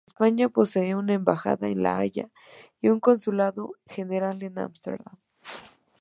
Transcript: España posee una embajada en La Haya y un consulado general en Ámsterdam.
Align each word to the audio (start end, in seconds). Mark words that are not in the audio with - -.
España 0.07 0.49
posee 0.49 0.95
una 0.95 1.13
embajada 1.13 1.67
en 1.67 1.83
La 1.83 1.99
Haya 1.99 2.29
y 2.81 2.87
un 2.89 2.99
consulado 2.99 3.75
general 3.85 4.41
en 4.41 4.57
Ámsterdam. 4.57 5.17